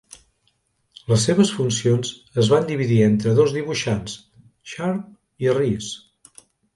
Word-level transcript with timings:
Les 1.09 1.25
seves 1.27 1.49
funcions 1.57 2.13
es 2.43 2.49
van 2.53 2.65
dividir 2.71 2.97
entre 3.09 3.33
dos 3.41 3.53
dibuixants, 3.57 4.15
Charb 4.73 5.45
i 5.47 5.53
Riss. 5.59 5.91